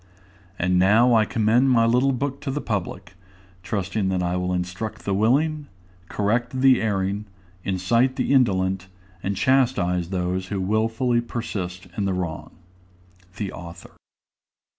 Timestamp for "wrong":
12.13-12.49